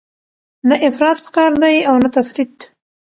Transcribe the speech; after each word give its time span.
نه 0.67 0.75
افراط 0.87 1.17
پکار 1.25 1.51
دی 1.63 1.77
او 1.89 1.95
نه 2.03 2.09
تفریط. 2.17 2.55